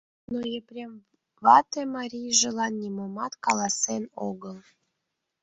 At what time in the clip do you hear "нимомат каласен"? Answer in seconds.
2.81-4.03